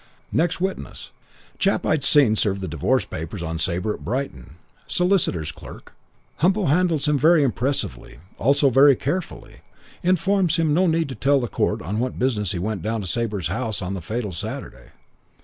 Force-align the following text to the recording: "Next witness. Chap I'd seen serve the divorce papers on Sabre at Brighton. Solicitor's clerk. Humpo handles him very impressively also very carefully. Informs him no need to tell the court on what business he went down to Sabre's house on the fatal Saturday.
"Next 0.31 0.59
witness. 0.59 1.11
Chap 1.59 1.85
I'd 1.85 2.03
seen 2.03 2.35
serve 2.35 2.59
the 2.59 2.67
divorce 2.67 3.05
papers 3.05 3.43
on 3.43 3.59
Sabre 3.59 3.93
at 3.93 4.03
Brighton. 4.03 4.55
Solicitor's 4.87 5.51
clerk. 5.51 5.93
Humpo 6.37 6.65
handles 6.69 7.07
him 7.07 7.19
very 7.19 7.43
impressively 7.43 8.17
also 8.39 8.71
very 8.71 8.95
carefully. 8.95 9.57
Informs 10.01 10.55
him 10.55 10.73
no 10.73 10.87
need 10.87 11.07
to 11.09 11.13
tell 11.15 11.39
the 11.39 11.47
court 11.47 11.83
on 11.83 11.99
what 11.99 12.17
business 12.17 12.51
he 12.51 12.57
went 12.57 12.81
down 12.81 13.01
to 13.01 13.05
Sabre's 13.07 13.45
house 13.49 13.79
on 13.79 13.93
the 13.93 14.01
fatal 14.01 14.31
Saturday. 14.31 14.87